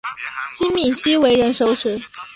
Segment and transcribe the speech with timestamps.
[0.51, 2.01] 金珉锡为人熟识。